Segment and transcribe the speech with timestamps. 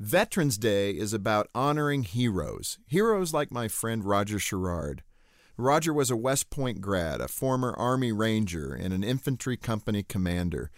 [0.00, 5.02] Veterans Day is about honoring heroes, heroes like my friend Roger Sherrard.
[5.56, 10.70] Roger was a West Point grad, a former Army Ranger, and an infantry company commander.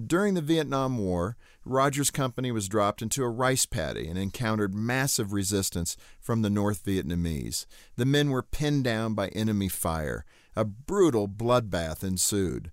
[0.00, 5.32] During the Vietnam War, Roger's company was dropped into a rice paddy and encountered massive
[5.32, 7.66] resistance from the North Vietnamese.
[7.96, 10.24] The men were pinned down by enemy fire.
[10.54, 12.70] A brutal bloodbath ensued.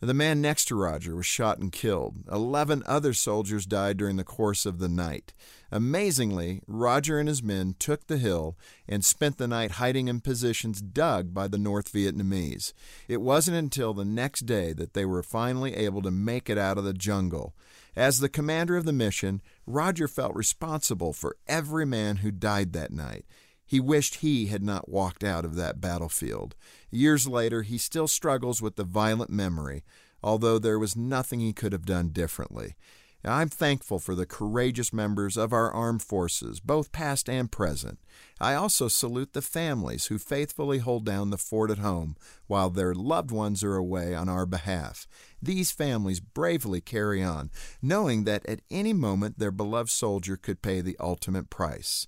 [0.00, 2.16] The man next to Roger was shot and killed.
[2.30, 5.32] Eleven other soldiers died during the course of the night.
[5.72, 10.82] Amazingly, Roger and his men took the hill and spent the night hiding in positions
[10.82, 12.74] dug by the North Vietnamese.
[13.08, 16.76] It wasn't until the next day that they were finally able to make it out
[16.76, 17.54] of the jungle.
[17.96, 22.92] As the commander of the mission, Roger felt responsible for every man who died that
[22.92, 23.24] night.
[23.66, 26.54] He wished he had not walked out of that battlefield.
[26.90, 29.82] Years later, he still struggles with the violent memory,
[30.22, 32.76] although there was nothing he could have done differently.
[33.24, 37.98] I'm thankful for the courageous members of our armed forces, both past and present.
[38.40, 42.94] I also salute the families who faithfully hold down the fort at home while their
[42.94, 45.08] loved ones are away on our behalf.
[45.42, 47.50] These families bravely carry on,
[47.82, 52.06] knowing that at any moment their beloved soldier could pay the ultimate price.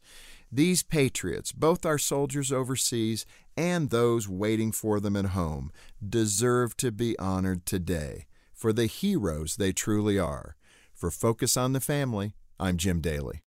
[0.51, 5.71] These patriots, both our soldiers overseas and those waiting for them at home,
[6.07, 10.57] deserve to be honored today for the heroes they truly are.
[10.95, 13.43] For Focus on the Family, I'm Jim Daly.